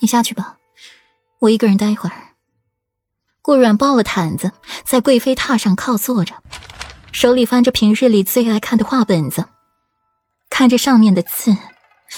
[0.00, 0.56] 你下去吧，
[1.40, 2.16] 我一个人待一会儿。
[3.42, 4.52] 顾阮抱了毯子，
[4.84, 6.34] 在贵妃榻上靠坐着，
[7.12, 9.46] 手里翻着平日里最爱看的画本子，
[10.50, 11.56] 看着上面的字，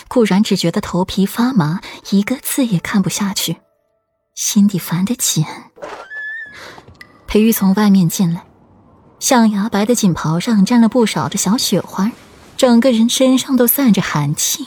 [0.09, 1.81] 顾阮只觉得头皮发麻，
[2.11, 3.59] 一个字也看不下去，
[4.35, 5.45] 心底烦得紧。
[7.27, 8.47] 裴玉从外面进来，
[9.21, 12.11] 象牙白的锦袍上沾了不少的小雪花，
[12.57, 14.67] 整个人身上都散着寒气，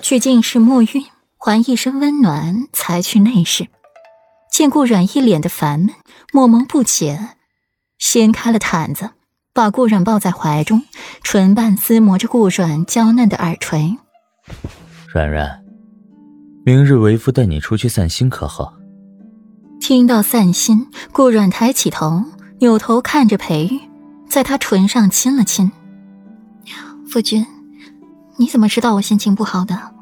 [0.00, 1.04] 去净室沐浴，
[1.38, 3.68] 还一身温暖，才去内室。
[4.50, 5.90] 见顾阮一脸的烦闷，
[6.32, 7.36] 莫蒙不解，
[7.98, 9.10] 掀开了毯子，
[9.52, 10.82] 把顾阮抱在怀中，
[11.22, 13.96] 唇瓣撕磨着顾阮娇嫩的耳垂。
[15.14, 15.62] 软软，
[16.66, 18.74] 明日为夫带你出去散心，可好？
[19.80, 22.24] 听到散心，顾阮抬起头，
[22.58, 23.80] 扭头看着裴玉，
[24.28, 25.70] 在他唇上亲了亲。
[27.08, 27.46] 夫君，
[28.36, 29.94] 你怎么知道我心情不好的？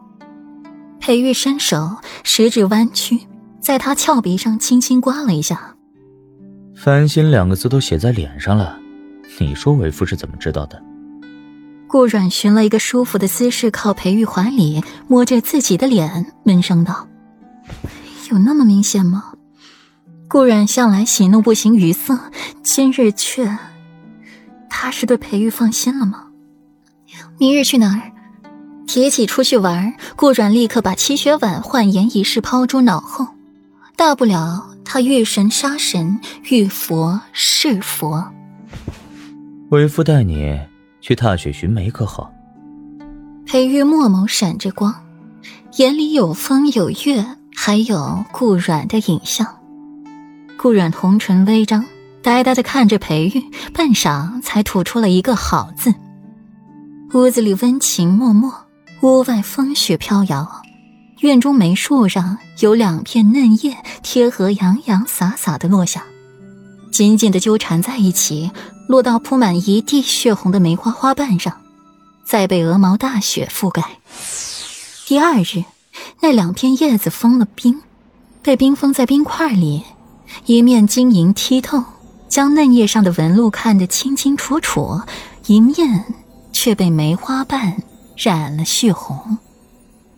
[1.07, 3.21] 裴玉伸手，食指弯曲。
[3.61, 5.77] 在他翘鼻上轻轻刮了一下
[6.75, 8.77] ，“翻心”两个字都写在脸上了，
[9.39, 10.83] 你说为夫是怎么知道的？
[11.87, 17.07] 顾阮寻了一个舒服的姿势，靠裴玉怀里，摸着自己的脸，闷声道
[18.33, 19.33] ：“有那么明显吗？”
[20.27, 22.19] 顾阮向来喜怒不形于色，
[22.65, 23.57] 今日却……
[24.69, 26.25] 他是对裴玉放心了吗？
[27.39, 28.11] 明日去哪儿？
[28.87, 33.27] 提起出去玩，顾阮立刻把七雪婉换颜一事抛诸脑后。
[33.97, 36.21] 大不了他遇神杀神，
[36.51, 38.33] 遇佛是佛。
[39.71, 40.59] 为夫带你
[41.01, 42.31] 去踏雪寻梅，可好？
[43.47, 44.95] 裴玉墨眸闪着光，
[45.77, 49.47] 眼里有风有月，还有顾阮的影像。
[50.57, 51.85] 顾阮红唇微张，
[52.23, 55.95] 呆呆的看着裴玉，半晌才吐出了一个“好”字。
[57.15, 58.51] 屋子里温情脉脉，
[59.07, 60.63] 屋外风雪飘摇。
[61.21, 66.03] 院中梅树上有两片嫩叶，贴合洋洋洒洒的落下，
[66.91, 68.51] 紧紧的纠缠在一起，
[68.89, 71.57] 落到铺满一地血红的梅花花瓣上，
[72.25, 73.85] 再被鹅毛大雪覆盖。
[75.07, 75.63] 第二日，
[76.21, 77.81] 那两片叶子封了冰，
[78.43, 79.85] 被冰封在冰块里，
[80.47, 81.81] 一面晶莹剔透，
[82.29, 85.01] 将嫩叶上的纹路看得清清楚楚；
[85.47, 86.05] 一面
[86.53, 87.77] 却被梅花瓣
[88.17, 89.39] 染了血红。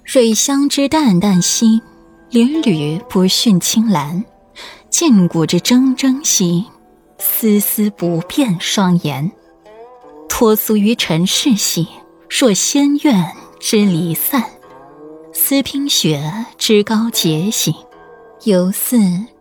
[0.04, 1.82] 水香之淡淡兮，
[2.30, 4.22] 缕缕不逊青兰；
[4.88, 6.64] 剑骨之铮铮兮，
[7.18, 9.30] 丝丝不变双颜。
[10.28, 11.86] 脱俗于尘世兮，
[12.30, 14.40] 若仙苑之离散；
[15.34, 17.74] 思冰雪之高洁兮，
[18.44, 18.98] 犹似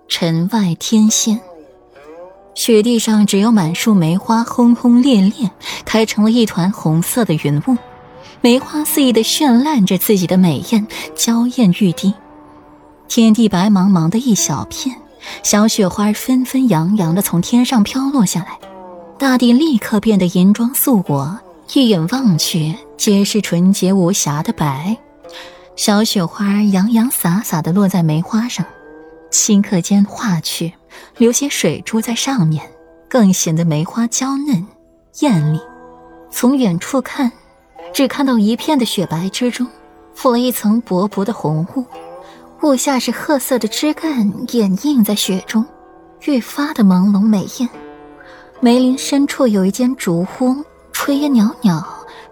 [0.08, 1.40] 尘外天仙。
[2.56, 5.50] 雪地上只有满树梅花轰轰烈烈，
[5.86, 7.78] 开成了一团红色的云雾。
[8.42, 12.14] 梅花肆意的绚烂着自己的美艳，娇艳欲滴。
[13.08, 14.96] 天地白茫茫的一小片，
[15.44, 18.60] 小雪花纷纷扬扬的从天上飘落下来，
[19.18, 21.40] 大地立刻变得银装素裹，
[21.74, 24.96] 一眼望去皆是纯洁无瑕的白。
[25.76, 28.66] 小雪花洋洋洒洒的落在梅花上，
[29.32, 30.74] 顷刻间化去，
[31.18, 32.64] 留些水珠在上面，
[33.10, 34.66] 更显得梅花娇嫩
[35.22, 35.60] 艳丽。
[36.30, 37.32] 从远处看。
[37.94, 39.66] 只看到一片的雪白之中，
[40.16, 41.86] 覆了一层薄薄的红雾，
[42.62, 45.66] 雾下是褐色的枝干掩映在雪中，
[46.26, 47.70] 愈发的朦胧美艳。
[48.60, 51.84] 梅林深处有一间竹屋，炊烟袅袅，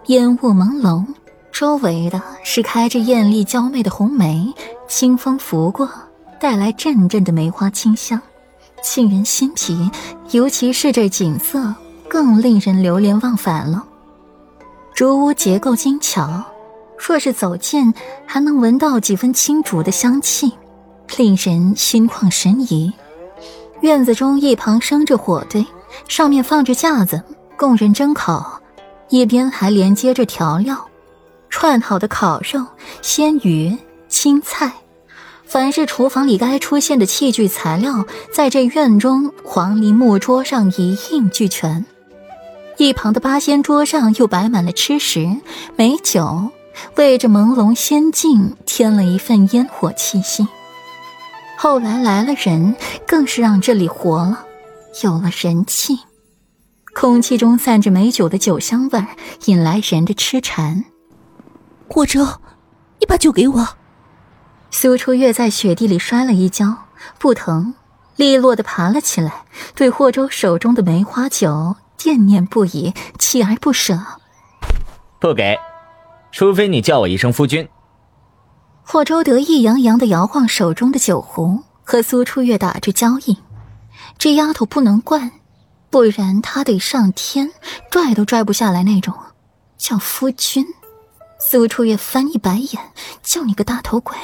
[0.06, 1.04] 烟雾朦胧，
[1.52, 4.52] 周围的是开着艳丽娇媚的红梅，
[4.88, 5.88] 清风拂过，
[6.40, 8.20] 带来阵阵的梅花清香，
[8.82, 9.90] 沁人心脾。
[10.32, 11.72] 尤其是这景色，
[12.08, 13.84] 更令人流连忘返了。
[14.96, 16.42] 竹屋结构精巧，
[16.96, 17.92] 若是走近，
[18.24, 20.50] 还能闻到几分青竹的香气，
[21.18, 22.90] 令人心旷神怡。
[23.82, 25.66] 院子中一旁生着火堆，
[26.08, 27.22] 上面放着架子
[27.58, 28.58] 供人蒸烤，
[29.10, 30.88] 一边还连接着调料，
[31.50, 32.64] 串好的烤肉、
[33.02, 33.76] 鲜鱼、
[34.08, 34.72] 青菜，
[35.44, 38.02] 凡是厨房里该出现的器具材料，
[38.32, 41.84] 在这院中黄梨木桌上一应俱全。
[42.78, 45.40] 一旁的八仙桌上又摆满了吃食、
[45.76, 46.50] 美酒，
[46.96, 50.46] 为这朦胧仙境添了一份烟火气息。
[51.56, 52.76] 后来来了人，
[53.06, 54.44] 更是让这里活了，
[55.02, 55.98] 有了人气。
[56.94, 59.06] 空气中散着美酒的酒香味儿，
[59.46, 60.84] 引来人的痴缠。
[61.88, 62.26] 霍州，
[63.00, 63.68] 你把酒给我。
[64.70, 66.74] 苏初月在雪地里摔了一跤，
[67.18, 67.74] 不疼，
[68.16, 69.44] 利落的爬了起来，
[69.74, 71.76] 对霍州手中的梅花酒。
[72.04, 73.98] 念念不已，锲而不舍。
[75.18, 75.58] 不给，
[76.30, 77.68] 除非你叫我一声夫君。
[78.84, 83.38] 霍州得意洋洋的摇晃手中的酒壶，和苏初月打着交易。
[84.18, 85.32] 这丫头不能惯，
[85.90, 87.50] 不然她得上天
[87.90, 89.14] 拽都拽不下来那种。
[89.76, 90.64] 叫夫君，
[91.38, 92.92] 苏初月翻一白眼，
[93.22, 94.16] 叫你个大头鬼！